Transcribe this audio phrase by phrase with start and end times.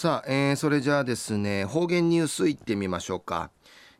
[0.00, 3.50] さあ、えー、それじゃあですね方言ニュースいってみましょうか、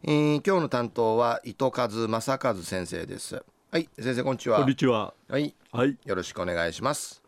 [0.03, 3.45] えー、今日の担当は糸数正和先生です。
[3.71, 4.61] はい先生こんにちは。
[4.61, 5.13] こんにちは。
[5.29, 7.23] はい、はい、よろしくお願いします。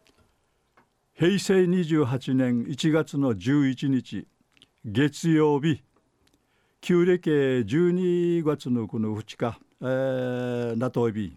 [1.12, 4.26] 平成28年1月の11日
[4.86, 5.82] 月曜日
[6.80, 11.36] 旧暦12月のこの2日、えー、なといび。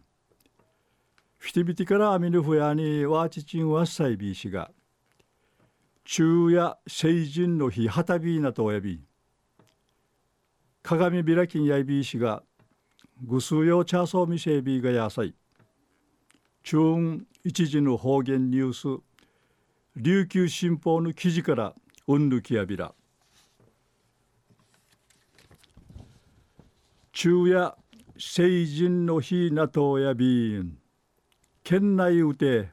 [1.37, 4.71] フィティビティからアミヌフヤにワーチチンワッサイビー氏が
[6.07, 9.01] 昼夜成人の日はたびなとおやび
[10.83, 12.43] 鏡開きんやいび氏が
[13.23, 15.33] ぐすうよチャーソーミセービがやさい。
[16.63, 16.77] 中
[17.43, 19.03] 一時の方言ニュース
[19.95, 21.73] 琉球新報の記事から
[22.07, 22.93] うんぬきやびら。
[27.13, 27.75] 昼夜
[28.19, 30.77] 成人の日なとやびん
[31.63, 32.69] 県内うて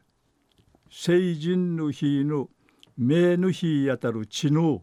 [0.91, 2.51] 成人の日の
[2.99, 4.83] 名の日やたるちぬ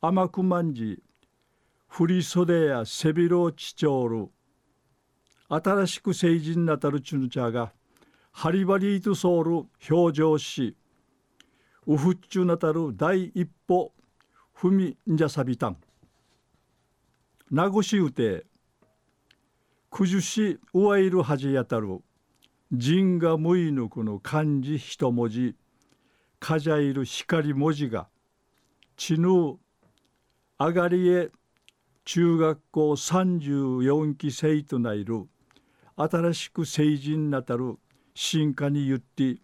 [0.00, 1.02] 甘くまんじ
[1.86, 4.28] 振り袖や背広ちちょうる
[5.50, 7.72] 新しく成人なたるちぬちゃが
[8.32, 10.76] ハリバリーとソウル表情し
[11.86, 13.92] ウフッチュなたる第一歩
[14.56, 15.76] 踏みんじゃさびたん。
[17.50, 18.46] 名護市うて
[19.90, 22.00] 九十市うわいるはじやたる
[22.70, 25.54] 人がむいぬくの漢字一文字。
[26.40, 28.08] かじゃいる光文字が
[28.96, 29.58] ちぬ
[30.58, 31.30] あがりえ
[32.04, 35.28] 中学校34期生とないる
[35.96, 37.76] 新しく成人なたる
[38.14, 39.36] 進化に言って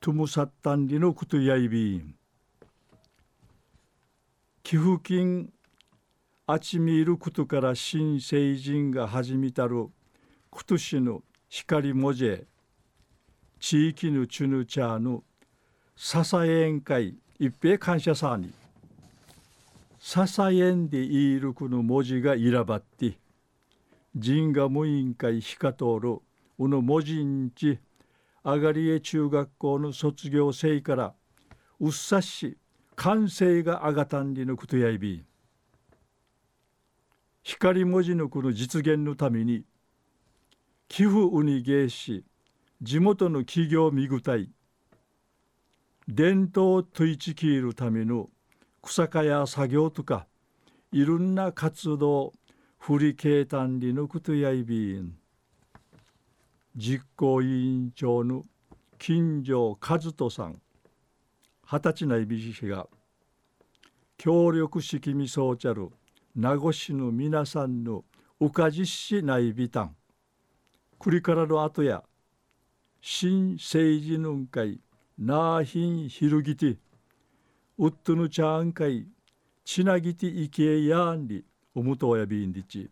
[0.00, 2.14] トゥムサッタンリのことやいびん。
[4.62, 5.50] 寄付金
[6.46, 9.88] あちみいることから新成人が始めたる
[10.50, 12.46] 今年の光文字
[13.60, 15.24] 地域のチュヌチャーの
[16.00, 18.52] ささえん会一平感謝さに。
[19.98, 23.18] ささえんでいるこの文字がいらばって。
[24.14, 26.20] 人が無委員会ひかとおる。
[26.56, 27.80] うの文字んち。
[28.44, 31.14] あがりえ中学校の卒業生から。
[31.80, 32.56] うっさし。
[32.94, 35.24] 完成があがたんりのことやいび。
[37.42, 39.64] 光文字のこの実現のために。
[40.86, 42.24] 寄付うに芸し。
[42.82, 44.48] 地元の企業見具体
[46.10, 48.30] 伝統といちきるための
[48.80, 50.26] 草かや作業とか
[50.90, 52.32] いろんな活動
[52.78, 55.18] 振り経単理のことやいびん。
[56.74, 58.44] 実行委員長の
[58.96, 60.62] 金城和人さん
[61.62, 62.86] 二十歳ないびしが
[64.16, 65.90] 協力式みそうちゃる
[66.34, 68.06] 名護市の皆さんの
[68.40, 69.94] うかじしないびたん。
[70.98, 72.02] くりからの後や
[73.02, 74.80] 新政治のんかい
[75.18, 76.76] なあひんひるぎて
[77.76, 79.04] うっとぬちゃんかい
[79.64, 82.88] ちなぎていけやんりおむとやびんりち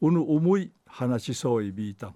[0.00, 2.12] うぬ重い話しそういびいた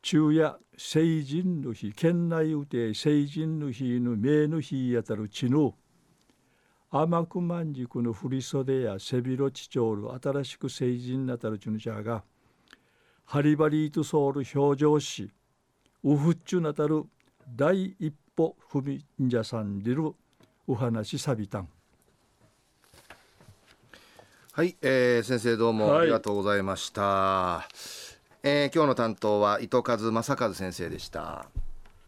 [0.00, 5.72] 昼夜成人の日県内うて成人の日の名の日やたるちぬ
[6.92, 12.22] 甘くまんじくの振り袖や背広ちちょうる新しく成人なたるちぬちゃが
[13.24, 15.32] ハリバリーとソウル表情し
[16.04, 17.02] ウフッチュなたる
[17.48, 20.12] 第一歩踏みんじゃさんりる
[20.66, 21.68] お話さびたん。
[24.52, 27.74] はい、えー、先生どうもありがとうございました、はい、
[28.42, 31.44] えー、今日の担当は糸数正和先生でした